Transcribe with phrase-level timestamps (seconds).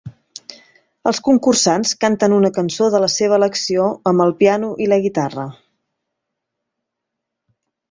[1.09, 5.47] Els concursants canten una cançó de la seva elecció amb el piano i la guitarra.